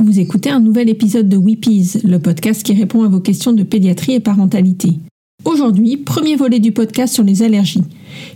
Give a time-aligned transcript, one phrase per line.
[0.00, 3.64] Vous écoutez un nouvel épisode de Weepies, le podcast qui répond à vos questions de
[3.64, 4.90] pédiatrie et parentalité.
[5.44, 7.82] Aujourd'hui, premier volet du podcast sur les allergies.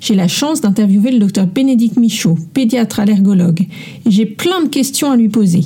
[0.01, 3.67] J'ai la chance d'interviewer le docteur Bénédicte Michaud, pédiatre allergologue,
[4.06, 5.61] j'ai plein de questions à lui poser.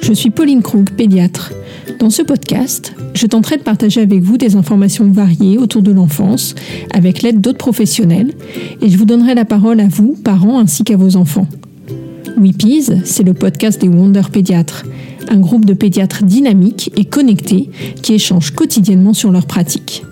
[0.00, 1.52] Je suis Pauline Krug, pédiatre.
[1.98, 6.54] Dans ce podcast, je tenterai de partager avec vous des informations variées autour de l'enfance,
[6.92, 8.32] avec l'aide d'autres professionnels,
[8.80, 11.46] et je vous donnerai la parole à vous, parents, ainsi qu'à vos enfants.
[12.38, 14.84] Weepies, c'est le podcast des Wonder Pédiatres,
[15.28, 17.70] un groupe de pédiatres dynamiques et connectés
[18.02, 20.04] qui échangent quotidiennement sur leurs pratiques.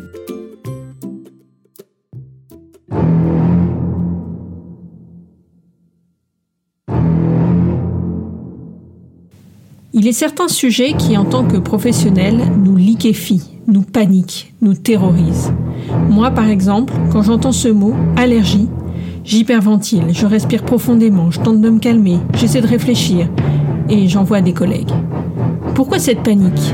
[9.93, 15.53] Il est certains sujets qui, en tant que professionnels, nous liquéfient, nous paniquent, nous terrorisent.
[16.09, 18.69] Moi, par exemple, quand j'entends ce mot, allergie,
[19.25, 23.27] j'hyperventile, je respire profondément, je tente de me calmer, j'essaie de réfléchir,
[23.89, 24.93] et j'envoie des collègues.
[25.75, 26.73] Pourquoi cette panique?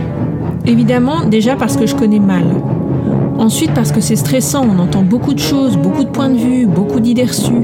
[0.67, 2.45] Évidemment, déjà parce que je connais mal.
[3.39, 6.67] Ensuite parce que c'est stressant, on entend beaucoup de choses, beaucoup de points de vue,
[6.67, 7.63] beaucoup d'idées reçues.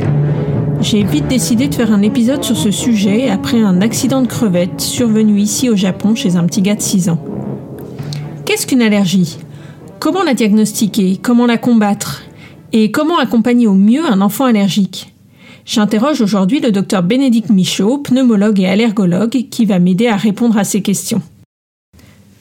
[0.82, 4.80] J'ai vite décidé de faire un épisode sur ce sujet après un accident de crevette
[4.80, 7.22] survenu ici au Japon chez un petit gars de 6 ans.
[8.44, 9.38] Qu'est-ce qu'une allergie?
[10.00, 11.20] Comment la diagnostiquer?
[11.22, 12.24] Comment la combattre?
[12.72, 15.14] Et comment accompagner au mieux un enfant allergique?
[15.64, 20.64] J'interroge aujourd'hui le docteur Bénédicte Michaud, pneumologue et allergologue, qui va m'aider à répondre à
[20.64, 21.22] ces questions.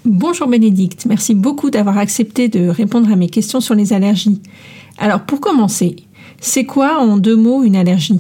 [0.04, 4.42] Bonjour Bénédicte, merci beaucoup d'avoir accepté de répondre à mes questions sur les allergies.
[4.98, 5.96] Alors pour commencer,
[6.40, 8.20] c'est quoi en deux mots une allergie?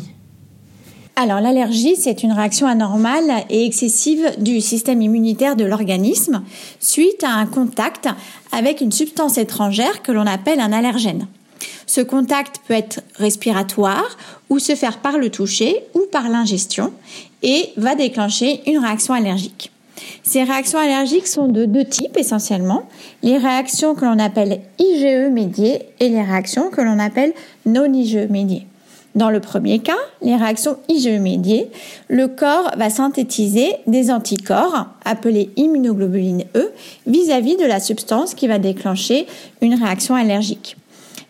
[1.25, 6.43] L'allergie, c'est une réaction anormale et excessive du système immunitaire de l'organisme
[6.79, 8.07] suite à un contact
[8.51, 11.27] avec une substance étrangère que l'on appelle un allergène.
[11.85, 14.17] Ce contact peut être respiratoire
[14.49, 16.93] ou se faire par le toucher ou par l'ingestion
[17.43, 19.71] et va déclencher une réaction allergique.
[20.23, 22.87] Ces réactions allergiques sont de deux types essentiellement,
[23.23, 27.33] les réactions que l'on appelle IgE médiées et les réactions que l'on appelle
[27.65, 28.65] non IgE médiées.
[29.13, 31.67] Dans le premier cas, les réactions IgE médiées,
[32.07, 36.71] le corps va synthétiser des anticorps appelés immunoglobulines E
[37.07, 39.27] vis-à-vis de la substance qui va déclencher
[39.61, 40.77] une réaction allergique.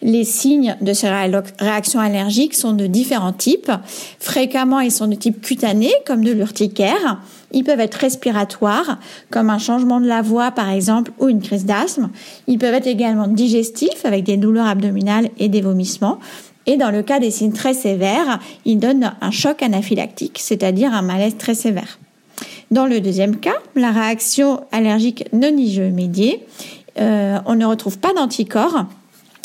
[0.04, 1.08] Les signes de ces
[1.60, 3.72] réactions allergiques sont de différents types.
[4.20, 7.22] Fréquemment, ils sont de type cutané, comme de l'urticaire.
[7.52, 8.98] Ils peuvent être respiratoires,
[9.30, 12.10] comme un changement de la voix, par exemple, ou une crise d'asthme.
[12.48, 16.18] Ils peuvent être également digestifs, avec des douleurs abdominales et des vomissements.
[16.68, 21.02] Et dans le cas des signes très sévères, ils donnent un choc anaphylactique, c'est-à-dire un
[21.02, 22.00] malaise très sévère.
[22.70, 26.46] Dans le deuxième cas, la réaction allergique non IgE médiée,
[27.00, 28.86] euh, on ne retrouve pas d'anticorps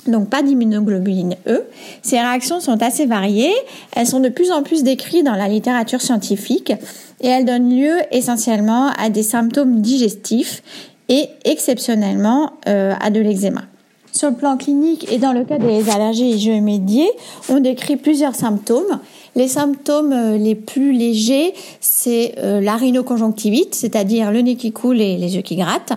[0.09, 1.65] donc pas d'immunoglobuline E.
[2.03, 3.55] Ces réactions sont assez variées,
[3.95, 6.73] elles sont de plus en plus décrites dans la littérature scientifique
[7.21, 10.63] et elles donnent lieu essentiellement à des symptômes digestifs
[11.09, 13.63] et exceptionnellement euh, à de l'eczéma.
[14.17, 17.11] Sur le plan clinique et dans le cas des allergies IgE médiées,
[17.51, 18.99] on décrit plusieurs symptômes.
[19.35, 25.03] Les symptômes euh, les plus légers, c'est euh, la rhinoconjonctivite, c'est-à-dire le nez qui coule
[25.03, 25.93] et les yeux qui grattent,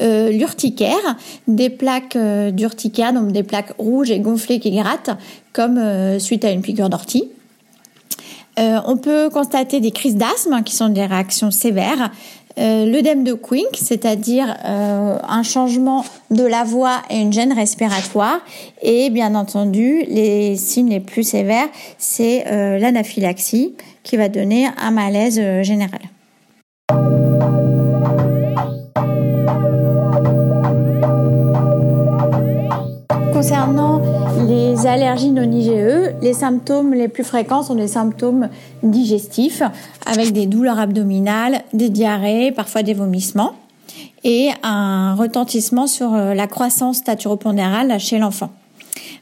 [0.00, 1.16] euh, l'urticaire,
[1.46, 5.10] des plaques d'urticaire, donc des plaques rouges et gonflées qui grattent,
[5.52, 5.80] comme
[6.18, 7.28] suite à une piqûre d'ortie.
[8.58, 12.10] on peut constater des crises d'asthme qui sont des réactions sévères,
[12.58, 18.40] euh, l'œdème de Quink, c'est-à-dire euh, un changement de la voix et une gêne respiratoire.
[18.82, 21.68] Et bien entendu, les signes les plus sévères,
[21.98, 26.00] c'est euh, l'anaphylaxie qui va donner un malaise général.
[33.50, 34.00] Concernant
[34.46, 38.48] les allergies non IgE, les symptômes les plus fréquents sont des symptômes
[38.84, 39.64] digestifs
[40.06, 43.54] avec des douleurs abdominales, des diarrhées, parfois des vomissements
[44.22, 48.50] et un retentissement sur euh, la croissance staturopondérale chez l'enfant.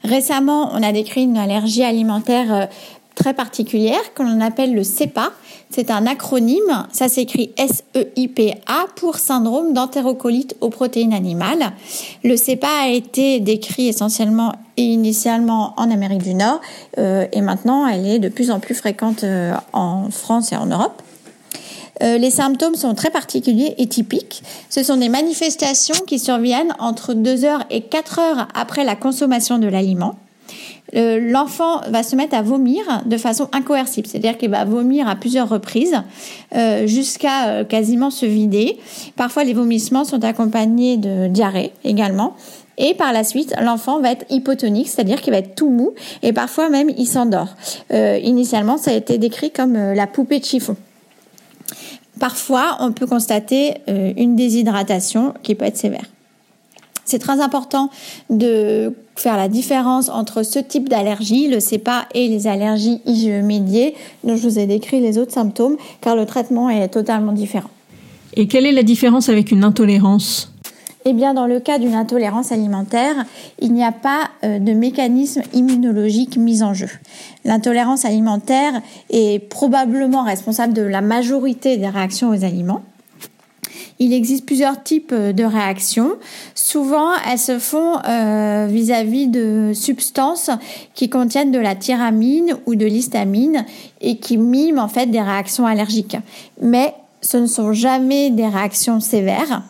[0.05, 2.67] Récemment, on a décrit une allergie alimentaire euh,
[3.15, 5.33] très particulière que l'on appelle le CEPA.
[5.71, 11.73] C'est un acronyme, ça s'écrit S-E-I-P-A pour syndrome d'entérocolite aux protéines animales.
[12.25, 16.61] Le CEPA a été décrit essentiellement et initialement en Amérique du Nord
[16.97, 20.67] euh, et maintenant elle est de plus en plus fréquente euh, en France et en
[20.67, 21.03] Europe.
[22.03, 24.43] Euh, les symptômes sont très particuliers et typiques.
[24.71, 29.59] Ce sont des manifestations qui surviennent entre 2 heures et 4 heures après la consommation
[29.59, 30.15] de l'aliment.
[30.93, 35.49] L'enfant va se mettre à vomir de façon incoercible, c'est-à-dire qu'il va vomir à plusieurs
[35.49, 35.97] reprises
[36.55, 38.79] euh, jusqu'à euh, quasiment se vider.
[39.17, 42.35] Parfois, les vomissements sont accompagnés de diarrhée également.
[42.79, 46.33] Et par la suite, l'enfant va être hypotonique, c'est-à-dire qu'il va être tout mou et
[46.33, 47.49] parfois même il s'endort.
[47.93, 50.77] Euh, initialement, ça a été décrit comme la poupée de chiffon.
[52.21, 56.05] Parfois, on peut constater une déshydratation qui peut être sévère.
[57.09, 57.89] C'est très important
[58.29, 63.95] de faire la différence entre ce type d'allergie, le CEPA, et les allergies IgE médiées,
[64.25, 67.71] dont je vous ai décrit les autres symptômes, car le traitement est totalement différent.
[68.35, 70.53] Et quelle est la différence avec une intolérance?
[71.07, 73.15] Eh bien, dans le cas d'une intolérance alimentaire,
[73.59, 76.91] il n'y a pas euh, de mécanisme immunologique mis en jeu.
[77.47, 82.83] L'intolérance alimentaire est probablement responsable de la majorité des réactions aux aliments.
[84.01, 86.13] Il existe plusieurs types euh, de réactions.
[86.55, 90.51] Souvent, elles se font euh, vis-à-vis de substances
[90.95, 93.65] qui contiennent de la tyramine ou de l'histamine
[94.01, 96.17] et qui miment en fait des réactions allergiques.
[96.63, 99.63] Mais ce ne sont jamais des réactions sévères.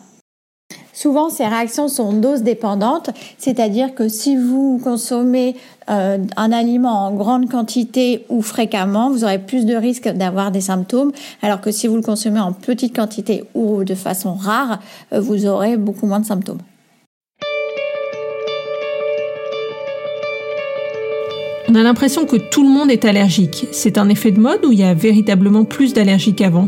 [1.01, 5.55] Souvent, ces réactions sont dose dépendantes, c'est-à-dire que si vous consommez
[5.89, 10.59] euh, un aliment en grande quantité ou fréquemment, vous aurez plus de risques d'avoir des
[10.59, 14.81] symptômes, alors que si vous le consommez en petite quantité ou de façon rare,
[15.13, 16.59] euh, vous aurez beaucoup moins de symptômes.
[21.69, 23.67] On a l'impression que tout le monde est allergique.
[23.71, 26.67] C'est un effet de mode ou il y a véritablement plus d'allergiques qu'avant?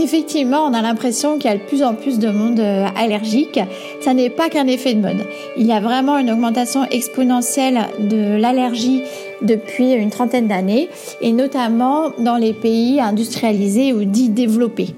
[0.00, 3.58] Effectivement, on a l'impression qu'il y a de plus en plus de monde euh, allergique.
[4.00, 5.26] Ça n'est pas qu'un effet de mode.
[5.56, 9.02] Il y a vraiment une augmentation exponentielle de l'allergie
[9.42, 10.88] depuis une trentaine d'années,
[11.20, 14.94] et notamment dans les pays industrialisés ou dits développés.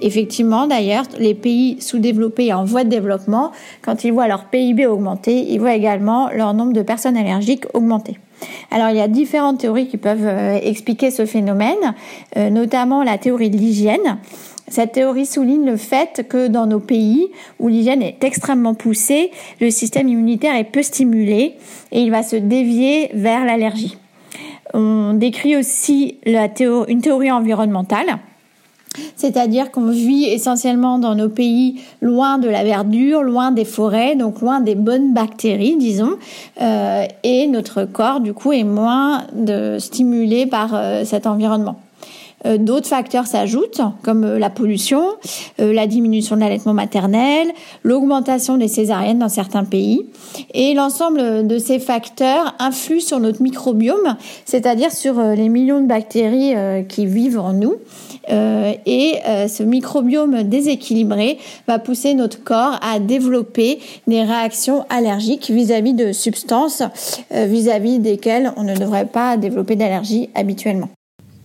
[0.00, 3.52] Effectivement, d'ailleurs, les pays sous-développés et en voie de développement,
[3.82, 8.18] quand ils voient leur PIB augmenter, ils voient également leur nombre de personnes allergiques augmenter.
[8.70, 11.94] Alors il y a différentes théories qui peuvent euh, expliquer ce phénomène,
[12.36, 14.18] euh, notamment la théorie de l'hygiène.
[14.68, 19.30] Cette théorie souligne le fait que dans nos pays où l'hygiène est extrêmement poussée,
[19.60, 21.54] le système immunitaire est peu stimulé
[21.90, 23.96] et il va se dévier vers l'allergie.
[24.74, 28.18] On décrit aussi une théorie environnementale
[29.16, 34.40] c'est-à-dire qu'on vit essentiellement dans nos pays loin de la verdure, loin des forêts, donc
[34.40, 36.16] loin des bonnes bactéries, disons,
[36.60, 39.24] euh, et notre corps, du coup, est moins
[39.78, 41.76] stimulé par euh, cet environnement.
[42.46, 45.02] Euh, d'autres facteurs s'ajoutent, comme la pollution,
[45.58, 47.48] la diminution de l'allaitement maternel,
[47.82, 50.06] l'augmentation des césariennes dans certains pays.
[50.54, 56.54] Et l'ensemble de ces facteurs influent sur notre microbiome, c'est-à-dire sur les millions de bactéries
[56.88, 57.76] qui vivent en nous.
[58.30, 65.50] Euh, et euh, ce microbiome déséquilibré va pousser notre corps à développer des réactions allergiques
[65.50, 66.82] vis-à-vis de substances
[67.32, 70.90] euh, vis-à-vis desquelles on ne devrait pas développer d'allergie habituellement.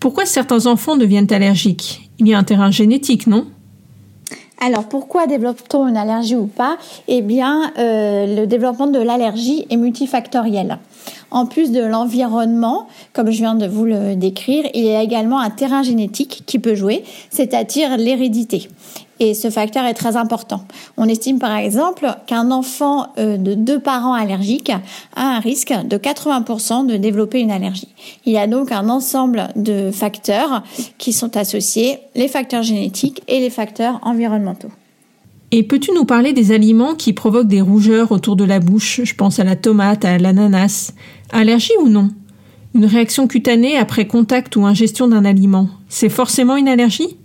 [0.04, 2.10] Pourquoi certains enfants deviennent allergiques?
[2.20, 3.46] Il y a un terrain génétique, non?
[4.60, 6.78] Alors pourquoi développe-t-on une allergie ou pas?
[7.08, 10.78] Eh bien, le développement de l'allergie est multifactoriel.
[11.32, 15.40] En plus de l'environnement, comme je viens de vous le décrire, il y a également
[15.40, 18.68] un terrain génétique qui peut jouer, c'est-à-dire l'hérédité.
[19.26, 20.66] Et ce facteur est très important.
[20.98, 24.74] On estime par exemple qu'un enfant euh, de deux parents allergiques
[25.16, 27.88] a un risque de 80% de développer une allergie.
[28.26, 30.62] Il y a donc un ensemble de facteurs
[30.98, 34.72] qui sont associés, les facteurs génétiques et les facteurs environnementaux.
[35.52, 39.00] Et peux-tu nous parler des aliments qui provoquent des rougeurs autour de la bouche?
[39.06, 40.92] Je pense à la tomate, à l'ananas.
[41.32, 42.10] Allergie ou non?
[42.76, 47.16] Une réaction cutanée après contact ou ingestion d'un aliment, c'est forcément une allergie?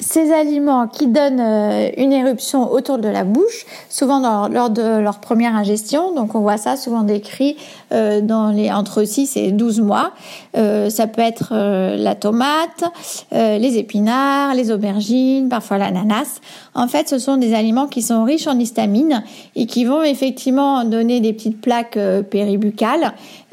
[0.00, 5.20] Ces aliments qui donnent euh, une éruption autour de la bouche, souvent lors de leur
[5.20, 7.56] première ingestion, donc on voit ça souvent décrit
[7.92, 10.12] euh, dans les entre 6 et 12 mois.
[10.56, 12.84] Euh, ça peut être la tomate,
[13.32, 16.40] les épinards, les aubergines, parfois l'ananas.
[16.74, 19.22] En fait, ce sont des aliments qui sont riches en histamine
[19.56, 21.98] et qui vont effectivement donner des petites plaques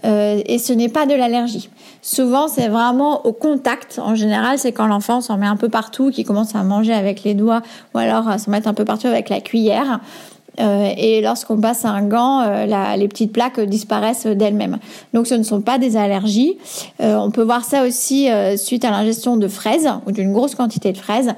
[0.01, 1.69] péribucales et ce n'est pas de l'allergie.
[2.01, 3.99] Souvent, c'est vraiment au contact.
[3.99, 7.23] En général, c'est quand l'enfant s'en met un peu partout, qu'il commence à manger avec
[7.23, 7.61] les doigts
[7.93, 9.99] ou alors à s'en mettre un peu partout avec la cuillère.
[10.59, 14.77] Euh, et lorsqu'on passe un gant, euh, les petites plaques disparaissent d'elles-mêmes.
[15.13, 16.57] Donc ce ne sont pas des allergies.
[17.01, 18.27] Euh, on peut voir ça aussi
[18.57, 21.31] suite à l'ingestion de fraises ou d'une grosse quantité de fraises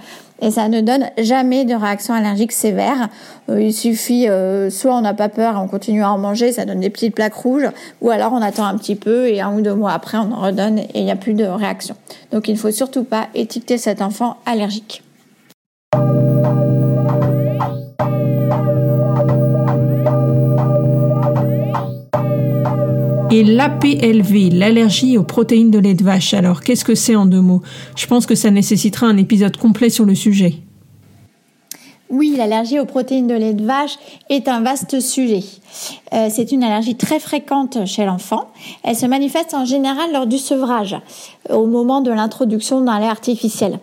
[0.43, 3.09] et ça ne donne jamais de réaction allergique sévère.
[3.49, 4.27] Il suffit,
[4.71, 7.13] soit on n'a pas peur et on continue à en manger, ça donne des petites
[7.13, 7.69] plaques rouges,
[8.01, 10.41] ou alors on attend un petit peu et un ou deux mois après on en
[10.41, 11.95] redonne et il n'y a plus de réaction.
[12.31, 15.03] Donc il ne faut surtout pas étiqueter cet enfant allergique.
[23.33, 26.33] Et l'APLV, l'allergie aux protéines de lait de vache.
[26.33, 27.61] Alors, qu'est-ce que c'est en deux mots?
[27.95, 30.55] Je pense que ça nécessitera un épisode complet sur le sujet.
[32.09, 33.97] Oui, l'allergie aux protéines de lait de vache
[34.29, 35.45] est un vaste sujet.
[36.11, 38.49] Euh, c'est une allergie très fréquente chez l'enfant.
[38.83, 40.97] Elle se manifeste en général lors du sevrage,
[41.49, 43.79] au moment de l'introduction d'un lait artificiel.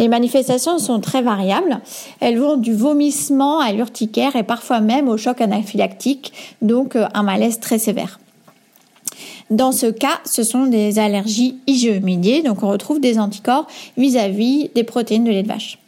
[0.00, 1.78] Les manifestations sont très variables.
[2.18, 7.22] Elles vont du vomissement à l'urticaire et parfois même au choc anaphylactique, donc euh, un
[7.22, 8.18] malaise très sévère.
[9.50, 14.84] Dans ce cas, ce sont des allergies IgE-médiées, donc on retrouve des anticorps vis-à-vis des
[14.84, 15.78] protéines de lait de vache.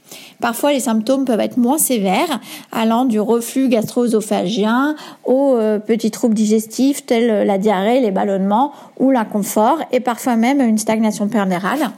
[0.41, 2.41] Parfois, les symptômes peuvent être moins sévères,
[2.73, 9.11] allant du reflux gastro-œsophagien aux euh, petits troubles digestifs tels la diarrhée, les ballonnements ou
[9.11, 11.91] l'inconfort, et parfois même une stagnation pernérale.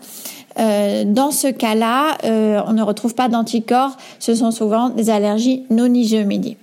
[0.58, 5.64] Euh, dans ce cas-là, euh, on ne retrouve pas d'anticorps, ce sont souvent des allergies
[5.70, 6.58] non IgE-médiées.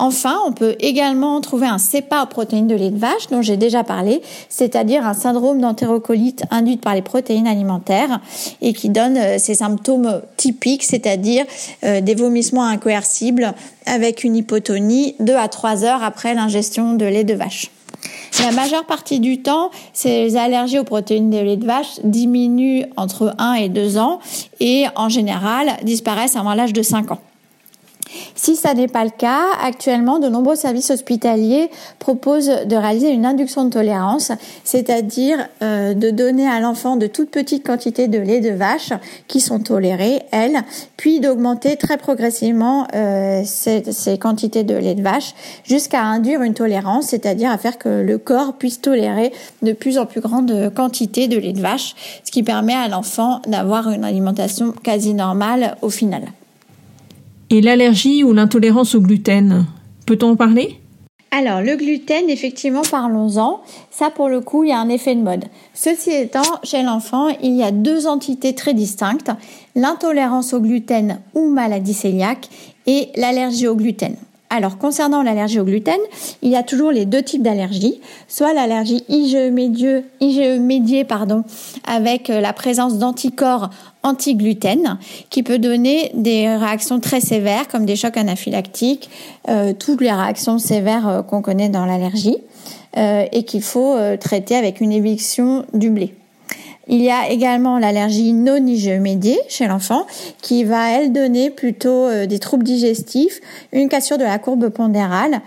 [0.00, 3.56] Enfin, on peut également trouver un CEPA aux protéines de lait de vache dont j'ai
[3.56, 8.20] déjà parlé, c'est-à-dire un syndrome d'entérocolite induite par les protéines alimentaires
[8.60, 11.44] et qui donne euh, ces symptômes typiques, c'est-à-dire
[11.84, 13.54] euh, des vomissements incoercibles
[13.86, 17.70] avec une hypotonie 2 à 3 heures après l'ingestion de lait de vache.
[18.40, 23.34] La majeure partie du temps, ces allergies aux protéines de lait de vache diminuent entre
[23.38, 24.20] 1 et 2 ans
[24.60, 27.18] et en général disparaissent avant l'âge de 5 ans.
[28.48, 33.26] Si ça n'est pas le cas, actuellement, de nombreux services hospitaliers proposent de réaliser une
[33.26, 34.32] induction de tolérance,
[34.64, 38.94] c'est-à-dire euh, de donner à l'enfant de toutes petites quantités de lait de vache
[39.26, 40.62] qui sont tolérées, elles,
[40.96, 46.54] puis d'augmenter très progressivement euh, ces, ces, quantités de lait de vache jusqu'à induire une
[46.54, 51.28] tolérance, c'est-à-dire à faire que le corps puisse tolérer de plus en plus grande quantité
[51.28, 55.90] de lait de vache, ce qui permet à l'enfant d'avoir une alimentation quasi normale au
[55.90, 56.22] final.
[57.50, 59.64] Et l'allergie ou l'intolérance au gluten,
[60.04, 60.78] peut-on en parler?
[61.30, 63.60] Alors, le gluten, effectivement, parlons-en.
[63.90, 65.46] Ça, pour le coup, il y a un effet de mode.
[65.72, 69.30] Ceci étant, chez l'enfant, il y a deux entités très distinctes,
[69.74, 72.48] l'intolérance au gluten ou maladie cœliaque
[72.86, 74.16] et l'allergie au gluten.
[74.50, 75.98] Alors, concernant l'allergie au gluten,
[76.40, 81.44] il y a toujours les deux types d'allergies, soit l'allergie IgE médiée, pardon,
[81.86, 83.68] avec euh, la présence d'anticorps
[84.02, 89.10] anti-gluten, qui peut donner des réactions très sévères, comme des chocs anaphylactiques,
[89.50, 92.38] euh, toutes les réactions sévères euh, qu'on connaît dans l'allergie,
[92.96, 96.17] et qu'il faut traiter avec une éviction du blé.
[96.88, 100.06] Il y a également l'allergie non IgE médiée chez l'enfant
[100.40, 103.40] qui va, elle, donner plutôt euh, des troubles digestifs,
[103.72, 105.42] une cassure de la courbe pondérale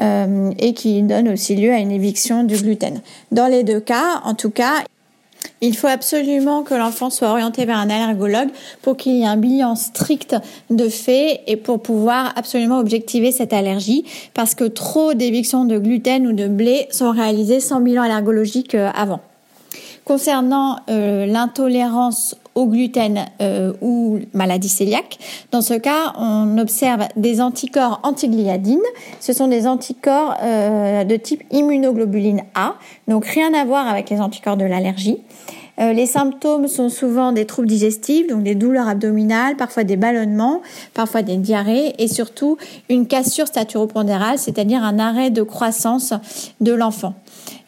[0.00, 3.00] euh, et qui donne aussi lieu à une éviction du gluten.
[3.30, 4.84] Dans les deux cas, en tout cas,
[5.60, 8.48] il faut absolument que l'enfant soit orienté vers un allergologue
[8.82, 10.36] pour qu'il y ait un bilan strict
[10.70, 16.26] de fait et pour pouvoir absolument objectiver cette allergie parce que trop d'évictions de gluten
[16.26, 19.20] ou de blé sont réalisées sans bilan allergologique euh, avant.
[20.06, 25.18] Concernant euh, l'intolérance au gluten euh, ou maladie cœliaque,
[25.50, 28.78] dans ce cas, on observe des anticorps antigliadines.
[29.18, 32.76] Ce sont des anticorps euh, de type immunoglobuline A,
[33.08, 35.18] donc rien à voir avec les anticorps de l'allergie.
[35.78, 40.62] les symptômes sont souvent des troubles digestifs, donc des douleurs abdominales, parfois des ballonnements,
[40.94, 42.58] parfois des diarrhées et surtout
[42.88, 46.14] une cassure staturopondérale, c'est-à-dire un arrêt de croissance
[46.60, 47.14] de l'enfant.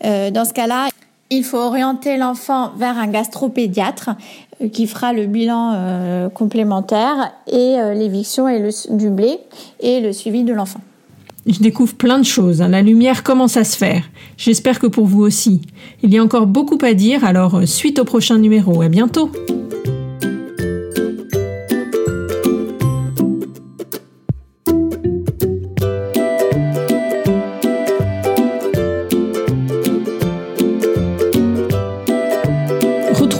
[0.03, 0.89] dans ce cas-là,
[1.31, 4.11] il faut orienter l'enfant vers un gastropédiatre
[4.61, 9.39] euh, qui fera le bilan euh, complémentaire et euh, l'éviction et le, du blé
[9.81, 10.81] et le suivi de l'enfant.
[11.47, 12.61] Je découvre plein de choses.
[12.61, 12.69] Hein.
[12.69, 14.03] La lumière commence à se faire?
[14.37, 15.63] J'espère que pour vous aussi.
[16.03, 18.83] Il y a encore beaucoup à dire, alors suite au prochain numéro.
[18.83, 19.31] À bientôt!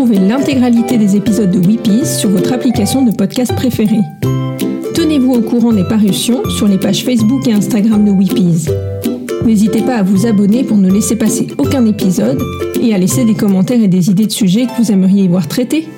[0.07, 4.01] L'intégralité des épisodes de Weepies sur votre application de podcast préférée.
[4.95, 8.69] Tenez-vous au courant des parutions sur les pages Facebook et Instagram de Weepies.
[9.45, 12.41] N'hésitez pas à vous abonner pour ne laisser passer aucun épisode
[12.81, 15.89] et à laisser des commentaires et des idées de sujets que vous aimeriez voir traités.